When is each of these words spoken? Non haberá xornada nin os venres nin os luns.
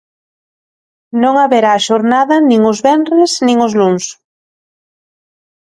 Non 1.21 1.33
haberá 1.41 1.71
xornada 1.87 2.35
nin 2.49 2.61
os 2.71 2.79
venres 2.87 3.31
nin 3.47 3.57
os 3.67 3.73
luns. 3.79 4.05